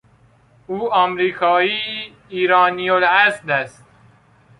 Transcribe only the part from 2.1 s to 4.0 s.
ایرانیالاصل است.